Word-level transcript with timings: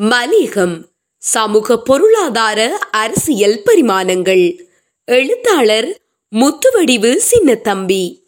மலிகம் 0.00 0.84
சமூக 1.18 1.78
பொருளாதார 1.78 2.78
அரசியல் 2.78 3.62
பரிமாணங்கள். 3.64 4.64
எழுத்தாளர் 5.04 6.00
முத்துவடிவு 6.36 7.20
சின்னத்தம்பி. 7.30 8.22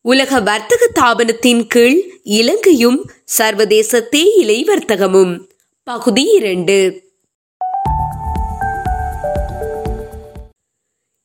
உலக 0.00 0.40
வர்த்தக 0.40 0.90
தாபனத்தின் 0.94 1.66
கீழ் 1.66 2.20
இலங்கையும் 2.22 3.10
சர்வதேச 3.24 4.00
தேயிலை 4.00 4.64
வர்த்தகமும். 4.64 5.48
பகுதி 5.84 6.22
இரண்டு. 6.22 7.02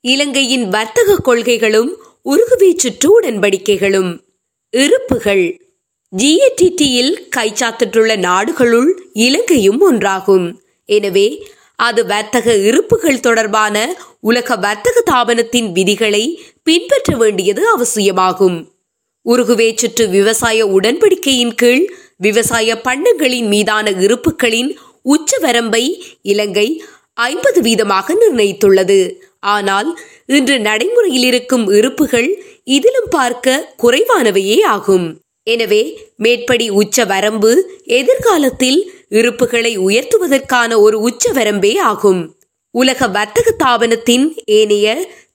இலங்கையின் 0.01 0.69
வர்த்தக 0.69 1.17
கொள்கைகளும் 1.17 1.97
உருகுவீச்சுற்று 2.25 3.07
உடன்படிக்கைகளும். 3.21 4.19
இருப்புகள். 4.77 5.64
ஜிஏடிடியில் 6.19 7.13
கைச்சாத்திட்டுள்ள 7.35 8.11
நாடுகளுள் 8.15 8.89
இலங்கையும் 9.13 9.79
ஒன்றாகும். 9.87 10.45
எனவே 10.85 11.27
அது 11.75 12.05
வர்த்தக 12.05 12.55
இருப்புகள் 12.69 13.19
தொடர்பான 13.19 13.75
உலக 14.19 14.55
வர்த்தக 14.55 15.03
தாபனத்தின் 15.11 15.71
விதிகளை 15.71 16.23
பின்பற்ற 16.63 17.15
வேண்டியது 17.15 17.61
அவசியமாகும். 17.69 18.57
உருகுவே 19.25 19.69
சுற்று 19.75 20.07
விவசாய 20.07 20.67
உடன்படிக்கையின் 20.67 21.55
கீழ் 21.55 21.85
விவசாய 22.17 22.81
பண்ணங்களின் 22.83 23.47
மீதான 23.47 23.91
இருப்புகளின் 23.91 24.71
உச்ச 25.01 25.37
வரம்பை 25.39 25.83
இலங்கை 26.21 26.67
ஐம்பது 27.13 27.61
வீதமாக 27.61 28.15
நிர்ணயித்துள்ளது. 28.23 28.99
ஆனால் 29.39 29.89
இன்று 30.25 30.59
நடைமுறையில் 30.59 31.23
இருக்கும் 31.23 31.67
இருப்புகள் 31.69 32.29
இதிலும் 32.63 33.09
பார்க்க 33.09 33.73
குறைவானவையே 33.83 34.57
ஆகும். 34.75 35.24
எனவே 35.47 35.81
மேற்படி 36.17 36.69
உச்ச 36.69 37.05
வரம்பு 37.05 37.51
எதிர்காலத்தில் 37.83 38.79
இருப்புகளை 39.09 39.73
உயர்த்துவதற்கான 39.77 40.77
ஒரு 40.77 40.99
உச்ச 40.99 41.31
வரம்பே 41.31 41.77
ஆகும். 41.79 42.21
உலக 42.71 43.07
வர்த்தக 43.07 43.47
தாபனத்தின் 43.63 44.25
ஏனைய 44.45 44.87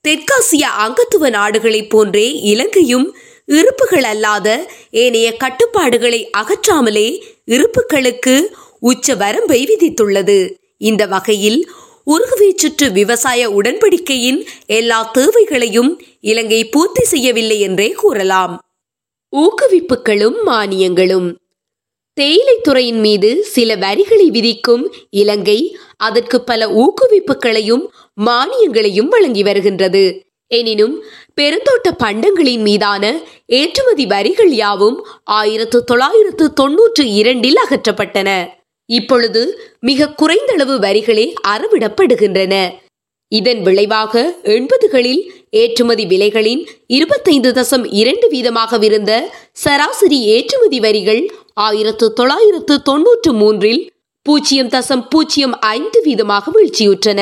தெற்காசிய 0.08 0.64
அங்கத்துவ 0.84 1.30
நாடுகளைப் 1.30 1.90
போன்றே 1.90 2.26
இலங்கையும் 2.42 3.06
இருப்புகள் 3.46 4.02
அல்லாத 4.02 4.48
ஏனைய 4.90 5.28
கட்டுப்பாடுகளை 5.36 6.20
அகற்றாமலே 6.38 7.08
இருப்புகளுக்கு 7.46 8.34
உச்ச 8.80 9.14
வரம்பை 9.14 9.60
விதித்துள்ளது. 9.70 10.38
இந்த 10.78 11.06
வகையில் 11.06 11.60
உருகுவை 12.06 12.50
சுற்று 12.56 12.86
விவசாய 12.90 13.50
உடன்படிக்கையின் 13.50 14.40
எல்லா 14.66 14.98
தேவைகளையும் 15.12 15.90
இலங்கை 16.20 16.60
பூர்த்தி 16.64 17.04
செய்யவில்லை 17.04 17.60
என்றே 17.60 17.88
கூறலாம். 17.90 18.54
ஊக்குவிப்புகளும் 19.36 20.34
மானியங்களும். 20.46 21.34
தேயிலை 22.12 22.58
துறையின் 22.60 23.00
மீது 23.00 23.44
சில 23.44 23.76
வரிகளை 23.76 24.30
விதிக்கும் 24.30 24.94
இலங்கை 25.10 25.76
அதற்கு 25.96 26.40
பல 26.40 26.68
ஊக்குவிப்புகளையும் 26.68 27.88
மானியங்களையும் 28.26 29.08
வழங்கி 29.08 29.42
வருகின்றது. 29.42 30.22
எனினும் 30.46 31.04
பெருந்தோட்ட 31.40 31.90
பண்டங்களின் 32.04 32.60
மீதான 32.60 33.20
ஏற்றுமதி 33.46 34.06
வரிகள் 34.06 34.50
யாவும் 34.50 35.06
ஆயிரத்து 35.24 35.84
தொள்ளாயிரத்து 35.84 36.52
தொன்னூற்று 36.52 37.10
இரண்டில் 37.10 37.58
அகற்றப்பட்டன. 37.68 38.48
இப்பொழுது 38.86 39.60
மிக 39.80 40.12
குறைந்தளவு 40.12 40.78
வரிகளே 40.78 41.32
அறவிடப்படுகின்றன. 41.48 42.70
இதன் 43.28 43.62
விளைவாக 43.62 44.34
எண்பதுகளில் 44.42 45.30
ஏற்றுமதி 45.50 46.04
விலைகளின் 46.06 46.66
இருபத்தைந்து 46.86 47.50
தசம் 47.52 47.86
இரண்டு 47.90 48.26
வீதமாகவிருந்த 48.30 49.12
சராசரி 49.52 50.18
ஏற்றுமதி 50.24 50.80
வரிகள் 50.80 51.22
ஆயிரத்து 51.54 52.12
தொள்ளாயிரத்து 52.12 52.82
தொன்னூற்று 52.82 53.32
மூன்றில் 53.32 53.90
பூஜ்ஜியம் 54.22 54.68
தசம் 54.68 55.02
பூஜ்ஜியம் 55.08 55.60
ஐந்து 55.60 56.02
வீதமாக 56.06 56.52
வீழ்ச்சியுற்றன. 56.54 57.20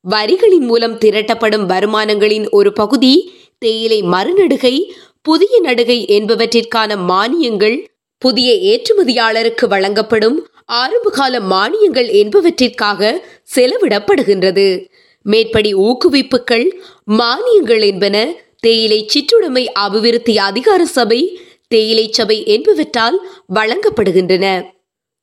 வரிகளின் 0.00 0.66
மூலம் 0.66 0.96
திரட்டப்படும் 0.98 1.66
வருமானங்களின் 1.66 2.50
ஒரு 2.50 2.72
பகுதி 2.72 3.32
தேயிலை 3.58 4.02
மறுநடுகை 4.02 4.74
புதிய 5.22 5.60
நடுகை 5.62 5.98
என்பவற்றிற்கான 6.08 6.96
மானியங்கள் 7.08 7.84
புதிய 8.18 8.52
ஏற்றுமதியாளருக்கு 8.70 9.66
வழங்கப்படும் 9.68 10.48
ஆரம்பகால 10.66 11.40
மானியங்கள் 11.40 12.08
என்பவற்றிற்காக 12.20 13.20
செலவிடப்படுகின்றது. 13.54 14.86
மேற்படி 15.22 15.74
ஊக்குவிப்புகள் 15.74 16.66
மானியங்கள் 17.10 17.84
என்பன 17.84 18.34
தேயிலை 18.60 19.06
சிற்றுடைமை 19.06 19.64
அபிவிருத்தி 19.80 20.38
அதிகார 20.38 20.86
சபை 20.86 21.40
தேயிலை 21.68 22.08
சபை 22.10 22.44
என்பவற்றால் 22.44 23.16
வழங்கப்படுகின்றன. 23.54 24.64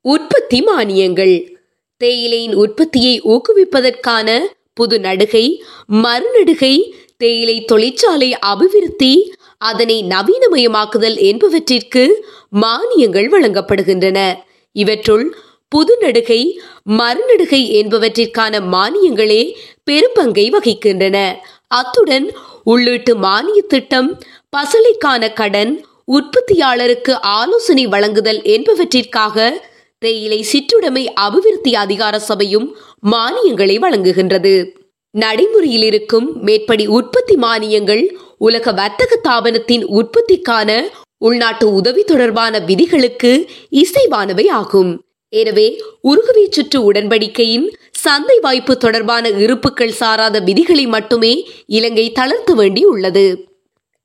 உற்பத்தி 0.02 0.64
மானியங்கள். 0.64 1.58
தேயிலையின் 1.98 2.56
உற்பத்தியை 2.56 3.22
ஊக்குவிப்பதற்கான 3.22 4.40
புது 4.74 5.00
நடுகை 5.00 5.62
மறுநடுகை 5.94 6.92
தேயிலை 7.18 7.66
தொழிற்சாலை 7.66 8.38
அபிவிருத்தி 8.46 9.32
அதனை 9.58 10.04
நவீனமயமாக்குதல் 10.04 11.18
என்பவற்றிற்கு 11.18 12.26
மானியங்கள் 12.62 13.28
வழங்கப்படுகின்றன. 13.30 14.34
இவற்றுள் 14.72 15.36
புது 15.68 15.98
நடுகை 16.02 16.60
மறுநடுகை 16.90 17.62
என்பவற்றிற்கான 17.72 18.60
மானியங்களே 18.72 19.56
பெரும்பங்கை 19.92 20.52
வகிக்கின்றன. 20.52 21.34
அத்துடன் 21.68 22.32
உள்ளீட்டு 22.66 23.16
மானிய 23.16 23.62
திட்டம் 23.62 24.22
பசலைக்கான 24.58 25.34
கடன் 25.34 25.86
உற்பத்தியாளருக்கு 26.12 27.12
ஆலோசனை 27.12 27.88
வழங்குதல் 27.88 28.42
என்பவற்றிற்காக 28.42 29.52
தேயிலை 30.00 30.46
சிற்றுடைமை 30.52 31.06
அபிவிருத்தி 31.06 31.76
அதிகார 31.76 32.20
சபையும் 32.20 32.78
மானியங்களை 33.12 33.80
வழங்குகின்றது. 33.80 34.72
நடைமுறையில் 35.12 35.84
இருக்கும் 35.84 36.44
மேற்படி 36.44 36.88
உற்பத்தி 36.88 37.36
மானியங்கள் 37.36 38.10
உலக 38.38 38.72
வர்த்தக 38.72 39.20
தாபனத்தின் 39.24 39.84
உற்பத்திக்கான 39.84 40.82
உள்நாட்டு 41.18 41.74
உதவி 41.74 42.04
தொடர்பான 42.04 42.60
விதிகளுக்கு 42.60 43.50
இசைவானவை 43.72 44.50
ஆகும். 44.50 45.05
எனவே 45.34 45.68
உருகுவை 46.04 46.46
சுற்று 46.50 46.80
உடன்படிக்கையின் 46.92 47.68
சந்தை 47.92 48.40
வாய்ப்பு 48.40 48.78
தொடர்பான 48.78 49.30
இருப்புக்கள் 49.30 49.98
சாராத 50.02 50.40
விதிகளை 50.40 50.86
மட்டுமே 50.88 51.34
இலங்கை 51.66 52.12
தளர்த்த 52.12 52.54
வேண்டி 52.54 52.84
உள்ளது 52.84 53.26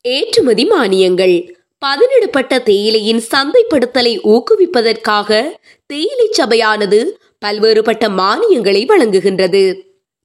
ஏற்றுமதி 0.04 0.64
மானியங்கள். 0.66 1.36
பதனிடப்பட்ட 1.82 2.62
தேயிலையின் 2.62 3.22
சந்தைப்படுத்தலை 3.32 4.14
ஊக்குவிப்பதற்காக 4.32 5.28
தேயிலை 5.86 6.28
சபையானது 6.30 6.98
பல்வேறுபட்ட 7.46 8.04
மானியங்களை 8.08 8.82
வழங்குகின்றது. 8.86 9.62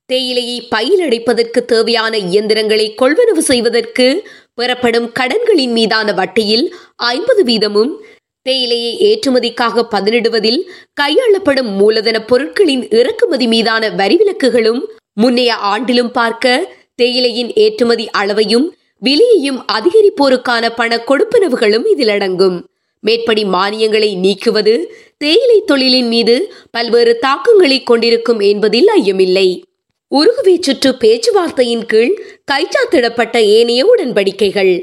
தேயிலையை 0.06 0.58
பயிலடைப்பதற்கு 0.76 1.60
தேவையான 1.66 2.18
இயந்திரங்களை 2.18 2.88
கொள்வனவு 3.02 3.44
செய்வதற்கு 3.52 4.08
பெறப்படும் 4.54 5.08
கடன்களின் 5.12 5.72
மீதான 5.72 6.10
வட்டியில் 6.14 6.66
ஐம்பது 6.96 7.44
வீதமும் 7.44 7.94
தேயிலையை 8.46 8.92
ஏற்றுமதிக்காக 9.08 9.84
பதனிடுவதில் 9.92 10.60
கையாளப்படும் 11.02 11.72
மூலதன 11.78 12.18
பொருட்களின் 12.22 12.84
இறக்குமதி 12.90 13.48
மீதான 13.48 13.90
வரிவிலக்குகளும் 13.90 14.82
முன்னைய 15.22 15.52
ஆண்டிலும் 15.72 16.12
பார்க்க 16.12 16.74
தேயிலையின் 16.96 17.52
ஏற்றுமதி 17.54 18.06
அளவையும் 18.18 18.68
விலையையும் 19.02 19.60
அதிகரிப்போருக்கான 19.78 20.66
பண 20.76 21.04
கொடுப்பனவுகளும் 21.08 21.86
இதில் 21.88 22.08
அடங்கும். 22.08 22.58
மேற்படி 23.00 23.44
மானியங்களை 23.46 24.12
நீக்குவது 24.16 24.74
தேயிலை 25.18 25.64
தொழிலின் 25.68 26.08
மீது 26.08 26.36
பல்வேறு 26.72 27.14
தாக்கங்களை 27.20 27.84
கொண்டிருக்கும் 27.84 28.40
என்பதில் 28.40 28.90
ஐயமில்லை. 28.98 29.48
உருகுவை 30.12 30.56
சுற்று 30.60 30.92
பேச்சுவார்த்தையின் 31.04 31.86
கீழ் 31.86 32.14
கைச்சாத்திடப்பட்ட 32.52 33.38
ஏனைய 33.58 33.82
உடன்படிக்கைகள். 33.86 34.74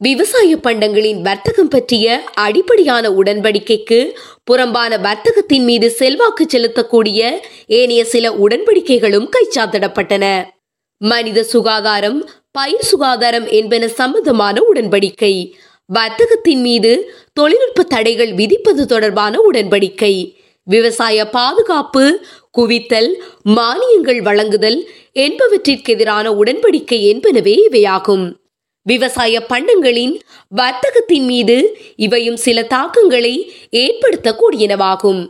விவசாய 0.00 0.56
பண்டங்களின் 0.56 1.20
வர்த்தகம் 1.20 1.68
பற்றிய 1.68 2.24
அடிப்படையான 2.34 3.10
உடன்படிக்கைக்கு 3.10 4.12
புறம்பான 4.44 4.98
வர்த்தகத்தின் 4.98 5.64
மீது 5.64 5.90
செல்வாக்கு 5.90 6.46
செலுத்தக்கூடிய 6.52 7.30
ஏனைய 7.66 8.04
சில 8.04 8.30
உடன்படிக்கைகளும் 8.30 9.28
கைச்சாத்திடப்பட்டன. 9.36 10.44
மனித 10.96 11.42
சுகாதாரம் 11.42 12.28
பயிர் 12.52 12.84
சுகாதாரம் 12.84 13.46
என்பன 13.48 13.88
சம்பந்தமான 13.88 14.62
உடன்படிக்கை. 14.72 15.52
வர்த்தகத்தின் 15.86 16.60
மீது 16.60 17.12
தொழில்நுட்ப 17.32 17.82
தடைகள் 17.82 18.32
விதிப்பது 18.32 18.86
தொடர்பான 18.86 19.38
உடன்படிக்கை. 19.50 20.14
விவசாய 20.62 21.28
பாதுகாப்பு 21.28 22.04
குவித்தல் 22.58 23.10
மானியங்கள் 23.44 24.22
வழங்குதல் 24.22 24.88
என்பவற்றிற்கு 25.12 25.92
எதிரான 25.92 26.30
உடன்படிக்கை 26.30 27.00
என்பனவே 27.12 27.56
இவையாகும். 27.70 28.24
விவசாய 28.86 29.46
பண்டங்களின் 29.48 30.14
வர்த்தகத்தின் 30.56 31.26
மீது 31.26 31.76
இவையும் 31.96 32.36
சில 32.36 32.62
தாக்கங்களை 32.62 33.52
ஏற்படுத்தக்கூடியனவாகும். 33.70 35.22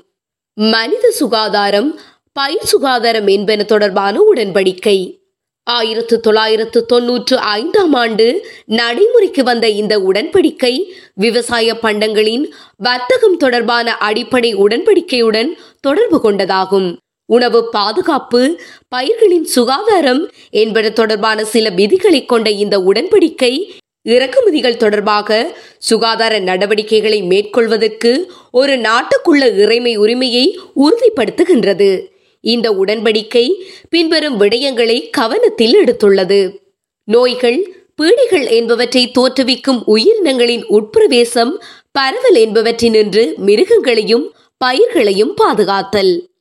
மனித 0.55 1.11
சுகாதாரம் 1.11 2.01
பயிர் 2.33 2.71
சுகாதாரம் 2.73 3.27
என்பன 3.27 3.62
தொடர்பான 3.62 4.25
உடன்படிக்கை. 4.33 5.23
ஆயிரத்து 5.67 6.21
தொள்ளாயிரத்து 6.21 6.87
தொன்னூற்று 6.87 7.39
ஐந்தாம் 7.39 7.93
ஆண்டு 7.93 8.27
நடைமுறைக்கு 8.67 9.45
வந்த 9.45 9.69
இந்த 9.69 9.99
உடன்படிக்கை 9.99 10.75
விவசாய 11.15 11.77
பண்டங்களின் 11.83 12.45
வர்த்தகம் 12.77 13.37
தொடர்பான 13.37 13.97
அடிப்படை 13.97 14.55
உடன்படிக்கையுடன் 14.56 15.51
தொடர்பு 15.81 16.19
கொண்டதாகும். 16.25 16.89
உணவு 17.26 17.69
பாதுகாப்பு 17.71 18.61
பயிர்களின் 18.88 19.44
சுகாதாரம் 19.44 20.31
என்பது 20.50 20.93
தொடர்பான 20.93 21.44
சில 21.44 21.71
விதிகளை 21.71 22.25
கொண்ட 22.25 22.50
இந்த 22.50 22.79
உடன்படிக்கை 22.79 23.71
இறக்குமதிகள் 24.09 24.76
தொடர்பாக 24.76 25.56
சுகாதார 25.79 26.38
நடவடிக்கைகளை 26.38 27.23
மேற்கொள்வதற்கு 27.23 28.32
ஒரு 28.50 28.76
நாட்டுக்குள்ள 28.76 29.56
இறைமை 29.56 29.97
உரிமையை 29.97 30.59
உறுதிப்படுத்துகின்றது. 30.76 32.06
இந்த 32.41 32.71
உடன்படிக்கை 32.73 33.65
பின்வரும் 33.88 34.41
விடயங்களை 34.41 35.11
கவனத்தில் 35.11 35.85
எடுத்துள்ளது. 35.85 36.59
நோய்கள் 37.05 37.75
பீடிகள் 38.03 38.50
என்பவற்றை 38.50 39.12
தோற்றுவிக்கும் 39.19 39.81
உயிரினங்களின் 39.87 40.65
உட்பிரவேசம் 40.70 41.53
பரவல் 41.93 42.35
என்பவற்றினின்று 42.35 43.25
மிருகங்களையும் 43.37 44.27
பயிர்களையும் 44.59 45.35
பாதுகாத்தல். 45.44 46.34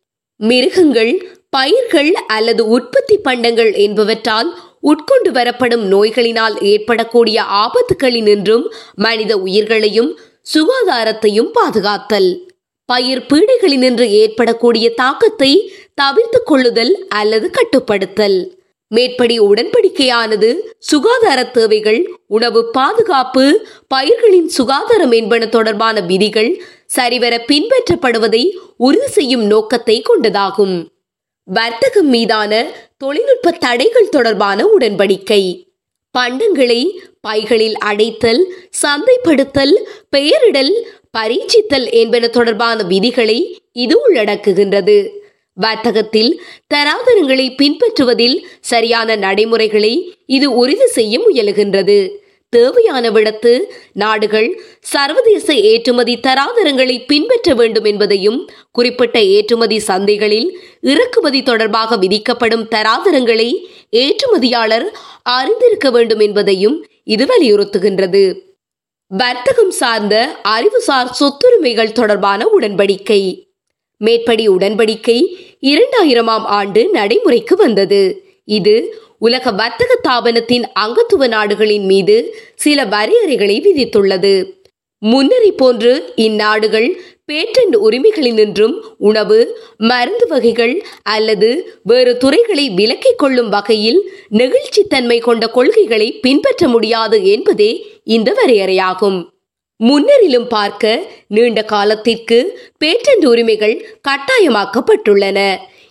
மிருகங்கள் 0.43 1.13
பயிர்கள் 1.49 2.11
அல்லது 2.27 2.67
உற்பத்தி 2.67 3.17
பண்டங்கள் 3.17 3.73
என்பவற்றால் 3.75 4.49
உட்கொண்டு 4.81 5.31
வரப்படும் 5.31 5.83
நோய்களினால் 5.91 6.55
ஏற்படக்கூடிய 6.61 7.43
ஆபத்துகளினின்றும் 7.63 8.65
மனித 8.95 9.37
உயிர்களையும் 9.37 10.11
சுகாதாரத்தையும் 10.53 11.51
பாதுகாத்தல். 11.59 12.31
பயிர் 12.89 13.25
பீடைகளினின்று 13.29 14.05
ஏற்படக்கூடிய 14.21 14.87
தாக்கத்தை 14.93 15.51
தவிர்த்து 15.95 16.43
கொள்ளுதல் 16.43 16.93
அல்லது 17.09 17.47
கட்டுப்படுத்தல். 17.49 18.37
மேற்படி 18.91 19.35
உடன்படிக்கையானது 19.39 20.49
சுகாதார 20.89 21.39
தேவைகள் 21.45 22.01
உணவு 22.27 22.61
பாதுகாப்பு 22.71 23.45
பயிர்களின் 23.87 24.49
சுகாதாரம் 24.49 25.11
என்பன 25.11 25.45
தொடர்பான 25.45 25.99
விதிகள் 26.01 26.51
சரிவர 26.85 27.45
பின்பற்றப்படுவதை 27.47 28.43
உறுதி 28.77 29.07
செய்யும் 29.07 29.45
நோக்கத்தை 29.45 30.03
கொண்டதாகும். 30.09 30.75
வர்த்தகம் 31.43 32.07
மீதான 32.07 32.51
தொழில்நுட்ப 32.97 33.51
தடைகள் 33.51 34.09
தொடர்பான 34.09 34.65
உடன்படிக்கை. 34.77 35.43
பண்டங்களை 36.15 36.81
பைகளில் 37.21 37.77
அடைத்தல் 37.89 38.41
சந்தைப்படுத்தல் 38.81 39.75
பெயரிடல் 40.11 40.73
பரீட்சித்தல் 41.17 41.91
என்பன 41.91 42.27
தொடர்பான 42.27 42.83
விதிகளை 42.83 43.39
இது 43.71 43.95
உள்ளடக்குகின்றது. 44.03 44.97
வர்த்தகத்தில் 45.53 46.31
தராதரங்களை 46.73 47.47
பின்பற்றுவதில் 47.61 48.37
சரியான 48.59 49.15
நடைமுறைகளை 49.15 50.15
இது 50.25 50.47
உறுதி 50.51 50.87
செய்ய 50.87 51.19
முயலுகின்றது. 51.19 51.97
தேவையான 52.55 53.05
விடத்து 53.09 53.53
நாடுகள் 53.93 54.49
சர்வதேச 54.93 55.47
ஏற்றுமதி 55.71 56.15
தராதரங்களை 56.27 56.95
பின்பற்ற 57.07 57.53
வேண்டும் 57.59 57.87
என்பதையும் 57.91 58.39
குறிப்பிட்ட 58.71 59.17
ஏற்றுமதி 59.35 59.77
சந்தைகளில் 59.87 60.49
இறக்குமதி 60.91 61.41
தொடர்பாக 61.43 61.97
விதிக்கப்படும் 61.97 62.65
தராதரங்களை 62.75 63.49
ஏற்றுமதியாளர் 63.97 64.87
அறிந்திருக்க 65.37 65.89
வேண்டும் 65.91 66.19
என்பதையும் 66.19 66.77
இது 67.13 67.23
வலியுறுத்துகின்றது. 67.25 68.23
வர்த்தகம் 69.11 69.73
சார்ந்த 69.79 70.15
அறிவுசார் 70.55 71.11
சொத்துரிமைகள் 71.19 71.97
தொடர்பான 71.99 72.45
உடன்படிக்கை. 72.57 73.21
மேற்படி 74.01 74.45
உடன்படிக்கை 74.49 75.19
இரண்டாயிரமாம் 75.71 76.45
ஆண்டு 76.59 76.81
நடைமுறைக்கு 76.91 77.55
வந்தது. 77.55 78.01
இது 78.57 78.75
உலக 79.25 79.51
வர்த்தக 79.51 79.91
தாபனத்தின் 80.07 80.65
அங்கத்துவ 80.79 81.27
நாடுகளின் 81.27 81.85
மீது 81.85 82.15
சில 82.55 82.85
வரையறைகளை 82.85 83.57
விதித்துள்ளது. 83.65 84.33
முன்னரை 85.01 85.51
போன்று 85.51 85.91
இந்நாடுகள் 86.15 86.89
பேட்டன்ட் 87.31 87.75
உரிமைகளினின்றும் 87.87 88.75
உணவு 88.97 89.39
மருந்து 89.77 90.27
வகைகள் 90.27 90.73
அல்லது 91.03 91.49
வேறு 91.83 92.17
துறைகளை 92.17 92.65
விலக்கிக் 92.69 93.17
கொள்ளும் 93.17 93.49
வகையில் 93.49 93.99
நெகிழ்ச்சித்தன்மை 94.31 95.19
கொண்ட 95.21 95.47
கொள்கைகளை 95.47 96.09
பின்பற்ற 96.19 96.67
முடியாது 96.67 97.19
என்பதே 97.25 97.71
இந்த 98.03 98.29
வரையறையாகும். 98.39 99.19
முன்னரிலும் 99.79 100.47
பார்க்க 100.47 101.03
நீண்ட 101.27 101.61
காலத்திற்கு 101.63 102.39
பேட்டன்ட் 102.83 103.25
உரிமைகள் 103.25 103.75
கட்டாயமாக்கப்பட்டுள்ளன. 104.07 105.39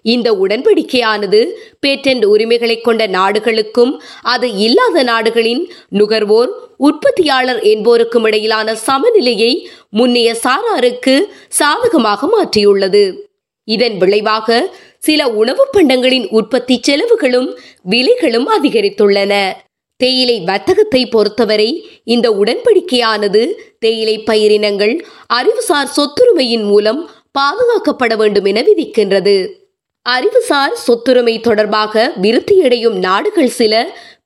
இந்த 0.03 0.33
உடன்படிக்கையானது 0.33 1.47
பேட்டன்ட் 1.87 2.25
உரிமைகளை 2.25 2.81
கொண்ட 2.81 3.07
நாடுகளுக்கும் 3.07 4.03
அது 4.23 4.53
இல்லாத 4.53 5.03
நாடுகளின் 5.03 5.73
நுகர்வோர் 5.89 6.51
உற்பத்தியாளர் 6.77 7.61
என்போருக்கும் 7.61 8.25
இடையிலான 8.25 8.75
சமநிலையை 8.75 9.69
முன்னைய 9.91 10.37
சாராருக்கு 10.43 11.21
சாதகமாக 11.49 12.29
மாற்றியுள்ளது. 12.29 13.17
இதன் 13.65 13.99
விளைவாக 13.99 14.75
சில 14.99 15.29
உணவுப் 15.29 15.73
பண்டங்களின் 15.73 16.27
உற்பத்தி 16.31 16.81
செலவுகளும் 16.83 17.59
விலைகளும் 17.91 18.47
அதிகரித்துள்ளன. 18.63 19.53
தேயிலை 19.97 20.41
வர்த்தகத்தை 20.41 21.07
பொறுத்தவரை 21.07 21.89
இந்த 22.05 22.31
உடன்படிக்கையானது 22.31 23.53
தேயிலை 23.79 24.19
பயிரினங்கள் 24.19 25.07
அறிவுசார் 25.27 25.93
சொத்துரிமையின் 25.97 26.65
மூலம் 26.65 27.11
பாதுகாக்கப்பட 27.39 28.17
வேண்டும் 28.17 28.45
என 28.45 28.63
விதிக்கின்றது. 28.63 29.61
அறிவுசார் 30.07 30.73
சொத்துரிமை 30.87 31.41
தொடர்பாக 31.41 32.13
விருத்தியடையும் 32.23 32.97
நாடுகள் 32.99 33.53
சில 33.59 33.75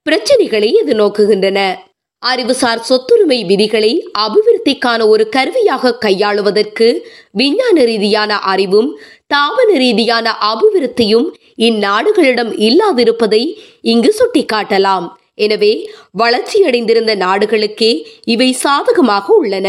பிரச்சனைகளை 0.07 0.71
எதிர்நோக்குகின்றன. 0.81 1.59
அறிவுசார் 2.23 2.81
சொத்துரிமை 2.89 3.39
விதிகளை 3.45 3.91
அபிவிருத்திக்கான 4.19 5.01
ஒரு 5.09 5.25
கருவியாக 5.29 5.93
கையாளுவதற்கு 6.05 6.89
விஞ்ஞான 7.31 7.85
ரீதியான 7.85 8.39
அறிவும் 8.53 8.89
தாவன 9.35 9.71
ரீதியான 9.85 10.33
அபிவிருத்தியும் 10.53 11.27
இந்நாடுகளிடம் 11.59 12.53
இல்லாதிருப்பதை 12.69 13.43
இங்கு 13.93 14.13
சுட்டிக்காட்டலாம். 14.19 15.07
எனவே 15.35 15.73
வளர்ச்சியடைந்திருந்த 16.19 17.15
நாடுகளுக்கே 17.17 17.93
இவை 18.25 18.51
சாதகமாக 18.65 19.35
உள்ளன. 19.35 19.69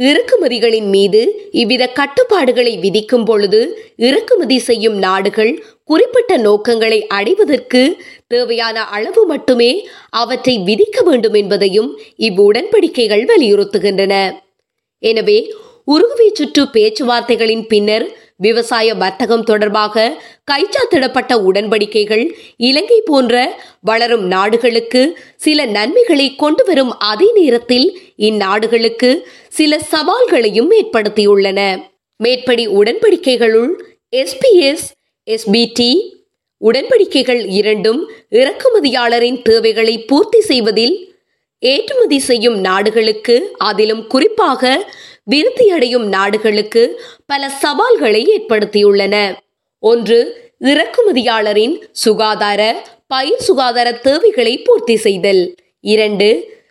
இறக்குமதிகளின் 0.00 0.88
மீது 0.88 1.20
இவ்வித 1.52 1.84
கட்டுப்பாடுகளை 1.86 2.78
விதிக்கும் 2.78 3.24
பொழுது 3.24 3.60
இறக்குமதி 3.96 4.58
செய்யும் 4.58 4.98
நாடுகள் 4.98 5.52
குறிப்பிட்ட 5.84 6.32
நோக்கங்களை 6.36 7.00
அடைவதற்கு 7.06 7.82
தேவையான 8.26 8.84
அளவு 8.88 9.22
மட்டுமே 9.26 9.70
அவற்றை 10.10 10.54
விதிக்க 10.58 11.02
வேண்டும் 11.02 11.34
என்பதையும் 11.34 11.90
இவ்வுடன்படிக்கைகள் 12.28 13.24
வலியுறுத்துகின்றன. 13.24 14.14
எனவே 15.02 15.38
உருகுவே 15.86 16.28
சுற்று 16.32 16.64
பேச்சுவார்த்தைகளின் 16.72 17.66
பின்னர் 17.66 18.06
விவசாய 18.40 18.94
வர்த்தகம் 18.94 19.42
தொடர்பாக 19.42 20.04
கைச்சாத்திடப்பட்ட 20.50 21.32
உடன்படிக்கைகள் 21.48 22.24
இலங்கை 22.68 23.00
போன்ற 23.00 23.34
வளரும் 23.80 24.24
நாடுகளுக்கு 24.26 25.02
சில 25.36 25.66
நன்மைகளை 25.76 26.28
கொண்டு 26.34 26.64
வரும் 26.64 26.92
அதே 27.10 27.28
நேரத்தில் 27.34 27.86
இந்நாடுகளுக்கு 28.28 29.10
சில 29.48 29.78
சவால்களையும் 29.92 30.70
ஏற்படுத்தியுள்ளன. 30.78 31.60
மேற்படி 32.20 32.64
உடன்படிக்கைகளுள் 32.68 33.70
எஸ்பிஎஸ் 34.16 34.88
எஸ்பிடி 35.26 35.92
உடன்படிக்கைகள் 36.60 37.42
இரண்டும் 37.58 38.00
இறக்குமதியாளரின் 38.30 39.38
தேவைகளை 39.42 39.94
பூர்த்தி 40.04 40.40
செய்வதில் 40.40 40.96
ஏற்றுமதி 41.62 42.18
செய்யும் 42.18 42.58
நாடுகளுக்கு 42.60 43.34
அதிலும் 43.58 44.02
குறிப்பாக 44.06 44.62
விருத்தியடையும் 45.30 46.06
நாடுகளுக்கு 46.08 46.82
பல 47.26 47.48
சவால்களை 47.48 48.22
ஏற்படுத்தியுள்ளன. 48.36 49.34
ஒன்று 49.78 50.18
இறக்குமதியாளரின் 50.60 51.76
சுகாதார 51.92 52.60
பயிர் 53.06 53.40
சுகாதார 53.40 53.92
தேவைகளை 53.92 54.58
பூர்த்தி 54.58 54.96
செய்தல். 54.96 55.54
இரண்டு 55.80 56.28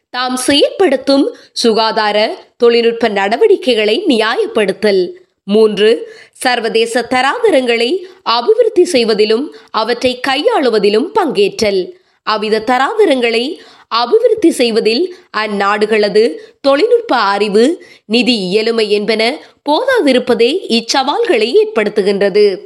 தாம் 0.10 0.38
செயற்படுத்தும் 0.48 1.26
சுகாதார 1.54 2.18
தொழில்நுட்ப 2.58 3.08
நடவடிக்கைகளை 3.10 4.04
நியாயப்படுத்தல். 4.08 5.10
மூன்று 5.44 5.90
சர்வதேச 6.34 7.08
தராதரங்களை 7.10 7.90
அபிவிருத்தி 8.24 8.84
செய்வதிலும் 8.84 9.56
அவற்றை 9.72 10.20
கையாளுவதிலும் 10.28 11.08
பங்கேற்றல். 11.20 11.82
அவ்வித 12.24 12.64
தராதரங்களை 12.68 13.60
அபிவிருத்தி 13.92 14.50
செய்வதில் 14.50 15.16
அந்நாடுகளது 15.38 16.40
தொழில்நுட்ப 16.62 17.16
அறிவு 17.16 17.64
நிதி 18.06 18.36
இயலுமை 18.48 18.90
என்பன 18.90 19.22
போதாதிருப்பதே 19.70 20.52
இச்சவால்களை 20.70 21.54
ஏற்படுத்துகின்றது. 21.62 22.60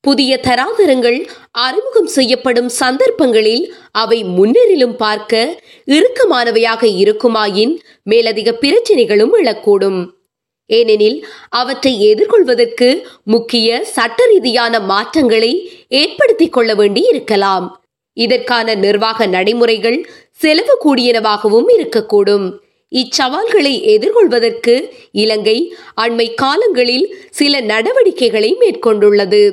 புதிய 0.00 0.40
தராதரங்கள் 0.42 1.28
அறிமுகம் 1.50 2.06
செய்யப்படும் 2.06 2.68
சந்தர்ப்பங்களில் 2.68 3.74
அவை 3.92 4.24
முன்னேறிலும் 4.24 4.96
பார்க்க 4.96 5.62
இறுக்கமானவையாக 5.86 6.84
இருக்குமாயின் 6.96 7.80
மேலதிக 8.02 8.52
பிரச்சனைகளும் 8.60 9.34
எழக்கூடும். 9.42 10.14
ஏனெனில் 10.66 11.18
அவற்றை 11.48 11.92
எதிர்கொள்வதற்கு 12.06 13.02
முக்கிய 13.24 13.84
சட்ட 13.84 14.26
ரீதியான 14.26 14.80
மாற்றங்களை 14.80 15.52
ஏற்படுத்திக் 15.88 16.52
கொள்ள 16.52 16.74
வேண்டி 16.74 17.02
இருக்கலாம் 17.08 17.66
இதற்கான 18.16 18.74
நிர்வாக 18.74 19.26
நடைமுறைகள் 19.26 19.98
செலவு 20.32 20.74
கூடியனவாகவும் 20.84 21.68
இருக்கக்கூடும். 21.76 22.46
இச்சவால்களை 22.92 23.74
எதிர்கொள்வதற்கு 23.94 24.74
இலங்கை 25.12 25.58
அண்மை 26.00 26.26
காலங்களில் 26.34 27.06
சில 27.30 27.60
நடவடிக்கைகளை 27.60 28.50
மேற்கொண்டுள்ளது. 28.60 29.44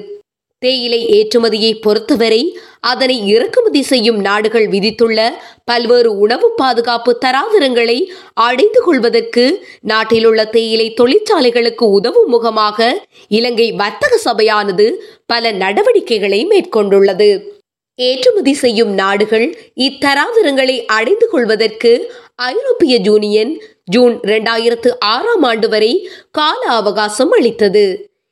தேயிலை 0.61 0.99
ஏற்றுமதியை 1.07 1.71
பொறுத்தவரை 1.81 2.41
அதனை 2.79 3.15
இறக்குமதி 3.27 3.81
செய்யும் 3.81 4.19
நாடுகள் 4.19 4.67
விதித்துள்ள 4.67 5.19
பல்வேறு 5.63 6.11
உணவு 6.17 6.47
பாதுகாப்பு 6.55 7.11
தராதரங்களை 7.25 7.97
அடைந்து 8.33 8.81
கொள்வதற்கு 8.81 9.45
நாட்டில் 9.81 10.25
உள்ள 10.25 10.45
தேயிலை 10.45 10.87
தொழிற்சாலைகளுக்கு 11.01 11.87
உதவும் 11.97 12.29
முகமாக 12.29 13.07
இலங்கை 13.27 13.71
வர்த்தக 13.71 14.17
சபையானது 14.17 14.87
பல 15.25 15.51
நடவடிக்கைகளை 15.51 16.41
மேற்கொண்டுள்ளது. 16.45 17.52
ஏற்றுமதி 17.95 18.53
செய்யும் 18.53 18.93
நாடுகள் 18.93 19.57
இத்தராதரங்களை 19.75 20.85
அடைந்து 20.85 21.27
கொள்வதற்கு 21.29 21.91
ஐரோப்பிய 22.35 22.97
யூனியன் 22.97 23.61
ஜூன் 23.83 24.19
இரண்டாயிரத்து 24.19 24.89
ஆறாம் 24.99 25.43
ஆண்டு 25.43 25.69
வரை 25.69 26.09
கால 26.31 26.61
அவகாசம் 26.65 27.31
அளித்தது. 27.31 27.85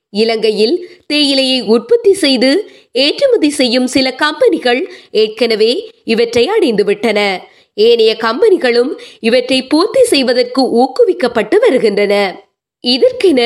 இலங்கையில் 0.09 0.75
தேயிலையை 1.07 1.61
உற்பத்தி 1.61 2.13
செய்து 2.13 2.71
ஏற்றுமதி 2.91 3.49
செய்யும் 3.49 3.87
சில 3.87 4.07
கம்பெனிகள் 4.13 4.81
ஏற்கனவே 5.11 5.91
இவற்றை 6.03 6.49
அடைந்துவிட்டன. 6.59 7.19
ஏனைய 7.73 8.17
கம்பெனிகளும் 8.19 8.91
இவற்றை 9.19 9.59
பூர்த்தி 9.63 10.03
செய்வதற்கு 10.03 10.61
ஊக்குவிக்கப்பட்டு 10.81 11.59
வருகின்றன. 11.59 12.15
இதற்கென 12.83 13.41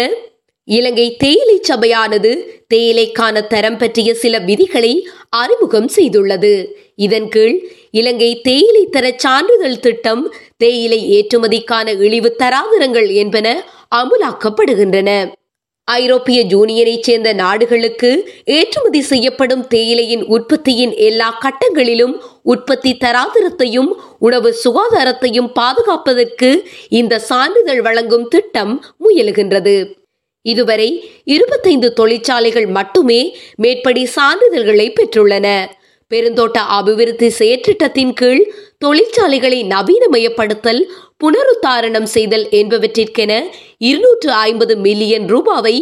இலங்கை 0.67 1.15
தேயிலை 1.15 1.60
சபையானது 1.62 2.31
தேயிலைக்கான 2.74 3.48
தரம் 3.48 3.77
பற்றிய 3.77 4.13
சில 4.13 4.39
விதிகளை 4.39 5.07
அறிமுகம் 5.29 5.89
செய்துள்ளது. 5.95 6.65
இதன் 6.95 7.27
கீழ் 7.27 7.55
இலங்கை 7.91 8.41
தேயிலை 8.41 8.86
தர 8.86 9.13
சான்றிதழ் 9.15 9.79
திட்டம் 9.79 10.34
தேயிலை 10.57 11.00
ஏற்றுமதிக்கான 11.17 12.01
இழிவு 12.01 12.36
தராதரங்கள் 12.39 13.13
என்பன 13.13 13.63
அமுலாக்கப்படுகின்றன. 13.95 15.34
ஐரோப்பிய 15.88 16.43
யூனியனைச் 16.43 17.03
சேர்ந்த 17.07 17.34
நாடுகளுக்கு 17.34 18.10
ஏற்றுமதி 18.45 19.01
செய்யப்படும் 19.01 19.67
தேயிலையின் 19.67 20.24
உற்பத்தியின் 20.25 20.95
எல்லா 20.95 21.39
கட்டங்களிலும் 21.43 22.15
உற்பத்தி 22.43 22.98
தராதரத்தையும் 23.03 23.91
உணவு 24.19 24.55
சுகாதாரத்தையும் 24.63 25.51
பாதுகாப்பதற்கு 25.60 26.50
இந்த 26.89 27.19
சான்றிதழ் 27.19 27.81
வழங்கும் 27.81 28.27
திட்டம் 28.27 28.74
முயலுகின்றது. 29.05 30.03
இதுவரை 30.51 30.89
இருபத்தைந்து 31.35 31.89
தொழிற்சாலைகள் 31.99 32.67
மட்டுமே 32.77 33.21
மேற்படி 33.55 34.03
சான்றிதழ்களை 34.15 34.87
பெற்றுள்ளன. 34.91 35.47
பெருந்தோட்ட 36.11 36.57
அபிவிருத்தி 36.77 37.27
செயற்றிட்டத்தின் 37.39 38.13
கீழ் 38.13 38.43
தொழிற்சாலைகளை 38.85 39.59
நவீனமயப்படுத்தல் 39.73 40.81
புனருத்தாரணம் 41.23 42.07
செய்தல் 42.15 42.45
என்பவற்றிற்கென 42.59 43.33
இருநூற்று 43.89 44.31
ஐம்பது 44.47 44.73
மில்லியன் 44.85 45.25
ரூபாவை 45.33 45.75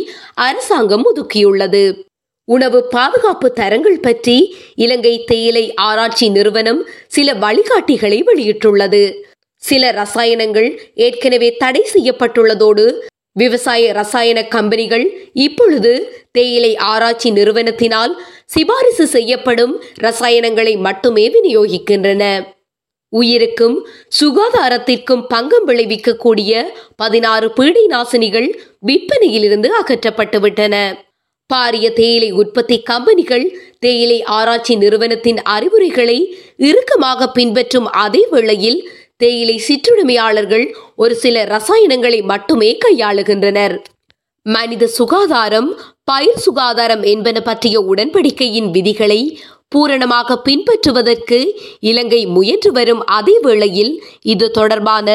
அரசாங்கம் 0.48 1.06
ஒதுக்கியுள்ளது. 1.10 1.84
உணவு 2.48 2.80
பாதுகாப்பு 2.88 3.48
தரங்கள் 3.60 4.00
பற்றி 4.00 4.38
இலங்கை 4.76 5.14
தேயிலை 5.26 5.66
ஆராய்ச்சி 5.88 6.28
நிறுவனம் 6.30 6.82
சில 7.08 7.34
வழிகாட்டிகளை 7.44 8.20
வெளியிட்டுள்ளது. 8.30 9.04
சில 9.64 9.92
ரசாயனங்கள் 10.02 10.70
ஏற்கனவே 11.06 11.50
தடை 11.62 11.84
செய்யப்பட்டுள்ளதோடு 11.94 12.86
விவசாய 13.36 13.94
ரசாயன 13.94 14.40
கம்பெனிகள் 14.46 15.06
இப்பொழுது 15.34 15.92
தேயிலை 16.32 16.76
ஆராய்ச்சி 16.76 17.32
நிறுவனத்தினால் 17.32 18.14
சிபாரிசு 18.46 19.08
செய்யப்படும் 19.08 19.74
ரசாயனங்களை 20.02 20.78
மட்டுமே 20.78 21.26
விநியோகிக்கின்றன. 21.30 22.24
உயிருக்கும் 23.14 23.88
சுகாதாரத்திற்கும் 24.20 25.24
பங்கம் 25.28 25.68
விளைவிக்கக்கூடிய 25.68 26.52
பதினாறு 26.96 27.52
பீடை 27.52 27.86
நாசினிகள் 27.88 28.50
விற்பனையிலிருந்து 28.80 29.72
அகற்றப்பட்டுவிட்டன. 29.82 30.76
பாரிய 31.50 31.88
தேயிலை 31.94 32.32
உற்பத்தி 32.32 32.82
கம்பெனிகள் 32.82 33.46
தேயிலை 33.80 34.24
ஆராய்ச்சி 34.24 34.76
நிறுவனத்தின் 34.76 35.40
அறிவுரைகளை 35.42 36.20
இறுக்கமாக 36.58 37.28
பின்பற்றும் 37.32 37.86
அதே 37.86 38.22
வேளையில் 38.32 38.80
தேயிலை 39.24 39.58
சிற்றுரிமையாளர்கள் 39.68 40.68
ஒரு 41.04 41.16
சில 41.24 41.46
ரசாயனங்களை 41.56 42.22
மட்டுமே 42.32 42.70
கையாளுகின்றனர். 42.86 43.76
மனித 44.46 44.84
சுகாதாரம் 45.00 45.72
பயிர் 46.12 46.42
சுகாதாரம் 46.46 47.04
என்பன 47.12 47.38
பற்றிய 47.42 47.76
உடன்படிக்கையின் 47.92 48.70
விதிகளை 48.78 49.22
பூரணமாக 49.74 50.36
பின்பற்றுவதற்கு 50.48 51.38
இலங்கை 51.90 52.20
முயன்று 52.34 52.72
வரும் 52.72 53.02
அதே 53.18 53.36
வேளையில் 53.42 53.94
இது 54.34 54.48
தொடர்பான 54.58 55.08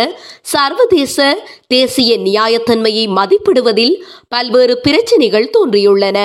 சர்வதேச 0.53 1.27
தேசிய 1.75 2.13
நியாயத்தன்மையை 2.29 3.05
மதிப்பிடுவதில் 3.19 3.95
பல்வேறு 4.29 4.77
பிரச்சினைகள் 4.87 5.53
தோன்றியுள்ளன. 5.57 6.19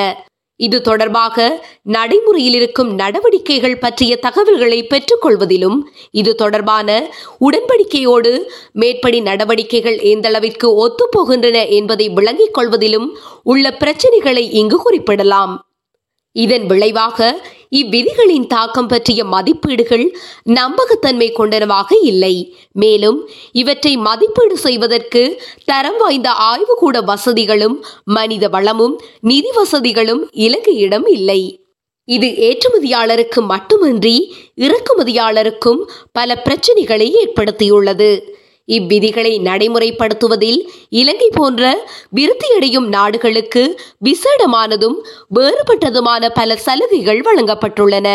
இது 0.56 0.82
தொடர்பாக 0.82 1.46
நடைமுறையில் 1.84 2.54
இருக்கும் 2.54 2.92
நடவடிக்கைகள் 2.94 3.78
பற்றிய 3.78 4.18
தகவல்களை 4.18 4.80
பெற்றுக்கொள்வதிலும் 4.84 5.78
இது 6.12 6.36
தொடர்பான 6.36 7.10
உடன்படிக்கையோடு 7.42 8.32
மேற்படி 8.74 9.22
நடவடிக்கைகள் 9.22 9.98
எந்தளவிற்கு 10.14 10.70
ஒத்துப்போகின்றன 10.84 11.70
என்பதை 11.70 12.10
விளங்கிக் 12.10 12.54
கொள்வதிலும் 12.54 13.18
உள்ள 13.44 13.72
பிரச்சினைகளை 13.72 14.52
இங்கு 14.52 14.78
குறிப்பிடலாம். 14.78 15.66
இதன் 16.36 16.66
விளைவாக 16.66 17.42
இவ்விதிகளின் 17.80 18.48
தாக்கம் 18.48 18.88
பற்றிய 18.88 19.22
மதிப்பீடுகள் 19.26 20.06
நம்பகத்தன்மை 20.50 21.28
கொண்டனவாக 21.38 21.90
இல்லை. 22.02 22.36
மேலும் 22.74 23.20
இவற்றை 23.52 23.94
மதிப்பீடு 23.98 24.58
செய்வதற்கு 24.58 25.24
தரம் 25.66 25.98
வாய்ந்த 25.98 26.30
ஆய்வுகூட 26.52 26.98
வசதிகளும் 27.04 27.78
மனித 28.04 28.48
வளமும் 28.48 28.96
நிதி 29.22 29.52
வசதிகளும் 29.56 30.24
இலங்கையிடம் 30.46 31.08
இல்லை. 31.08 31.42
இது 32.08 32.28
ஏற்றுமதியாளருக்கு 32.50 33.42
மட்டுமின்றி 33.52 34.16
இறக்குமதியாளருக்கும் 34.58 35.82
பல 36.12 36.42
பிரச்சனைகளை 36.46 37.08
ஏற்படுத்தியுள்ளது. 37.22 38.12
இவ்விதிகளை 38.68 39.34
நடைமுறைப்படுத்துவதில் 39.40 40.60
இலங்கை 40.90 41.30
போன்ற 41.32 41.86
விருத்தியடையும் 42.16 42.88
நாடுகளுக்கு 42.88 43.64
விசேடமானதும் 44.06 44.98
வேறுபட்டதுமான 45.36 46.30
பல 46.34 46.56
சலுகைகள் 46.56 47.22
வழங்கப்பட்டுள்ளன. 47.22 48.08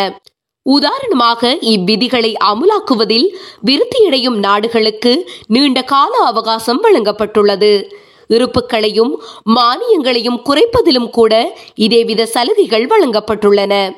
உதாரணமாக 0.65 1.51
இவ்விதிகளை 1.61 2.33
அமுலாக்குவதில் 2.43 3.27
விருத்தியடையும் 3.65 4.37
நாடுகளுக்கு 4.37 5.31
நீண்ட 5.47 5.81
கால 5.81 6.17
அவகாசம் 6.17 6.83
வழங்கப்பட்டுள்ளது. 6.83 7.91
இருப்புக்களையும் 8.29 9.13
மானியங்களையும் 9.55 10.41
குறைப்பதிலும் 10.45 11.09
கூட 11.09 11.33
இதேவித 11.75 12.25
சலுகைகள் 12.25 12.87
வழங்கப்பட்டுள்ளன. 12.87 13.91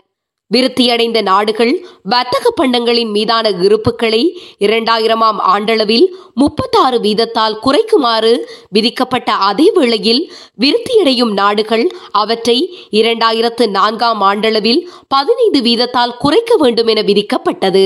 விருத்தியடைந்த 0.53 1.19
நாடுகள் 1.21 1.73
வர்த்தக 2.03 2.51
பண்டங்களின் 2.51 3.11
மீதான 3.11 3.49
இருப்புகளை 3.65 4.21
இரண்டாயிரமாம் 4.65 5.39
ஆண்டளவில் 5.53 6.07
முப்பத்தாறு 6.33 6.97
வீதத்தால் 6.99 7.57
குறைக்குமாறு 7.65 8.33
விதிக்கப்பட்ட 8.69 9.31
அதே 9.49 9.67
வேளையில் 9.77 10.21
விருத்தியடையும் 10.63 11.33
நாடுகள் 11.33 11.85
அவற்றை 12.11 12.57
இரண்டாயிரத்து 12.91 13.67
நான்காம் 13.69 14.21
ஆண்டளவில் 14.21 14.81
பதினைந்து 15.07 15.61
வீதத்தால் 15.61 16.17
குறைக்க 16.17 16.55
வேண்டும் 16.55 16.87
என 16.87 17.01
விதிக்கப்பட்டது. 17.01 17.85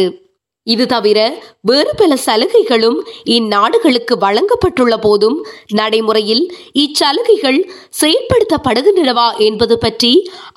இது 0.68 0.86
தவிர 0.86 1.20
வேறு 1.62 1.92
பல 1.98 2.14
சலுகைகளும் 2.26 2.98
இந்நாடுகளுக்கு 3.36 4.14
வழங்கப்பட்டுள்ள 4.24 4.96
போதும் 4.98 5.38
நடைமுறையில் 5.74 6.44
இச்சலுகைகள் 6.84 7.60
செயற்படுத்தப்படுகின்றனவா 8.02 9.28
என்பது 9.38 9.78
பற்றி 9.78 10.12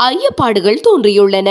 ஐயப்பாடுகள் 0.07 0.81
தோன்றியுள்ளன. 0.89 1.51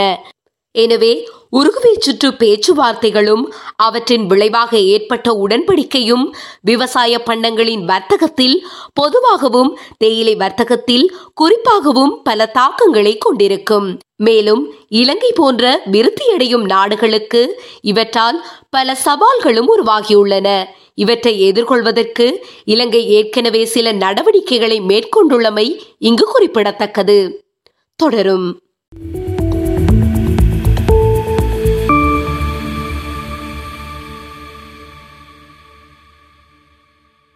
எனவே 0.77 1.29
உருகுவை 1.51 1.91
சுற்று 1.99 2.29
பேச்சுவார்த்தைகளும் 2.31 3.43
அவற்றின் 3.75 4.25
விளைவாக 4.25 4.79
ஏற்பட்ட 4.93 5.27
உடன்படிக்கையும் 5.47 6.25
விவசாய 6.61 7.19
பண்டங்களின் 7.25 7.83
வர்த்தகத்தில் 7.85 8.57
பொதுவாகவும் 8.93 9.71
தேயிலை 9.97 10.35
வர்த்தகத்தில் 10.35 11.05
குறிப்பாகவும் 11.41 12.13
பல 12.23 12.45
தாக்கங்களை 12.45 13.17
கொண்டிருக்கும். 13.17 13.87
மேலும் 14.15 14.61
இலங்கை 14.89 15.31
போன்ற 15.35 15.63
விருத்தியடையும் 15.91 16.65
நாடுகளுக்கு 16.65 17.41
இவற்றால் 17.81 18.45
பல 18.69 18.97
சவால்களும் 19.05 19.71
உருவாகியுள்ளன. 19.75 20.47
இவற்றை 20.95 21.33
எதிர்கொள்வதற்கு 21.51 22.27
இலங்கை 22.65 23.01
ஏற்கனவே 23.09 23.65
சில 23.65 23.91
நடவடிக்கைகளை 23.91 24.79
மேற்கொண்டுள்ளமை 24.81 25.67
இங்கு 25.99 26.25
குறிப்பிடத்தக்கது. 26.25 27.19
தொடரும். 27.99 28.47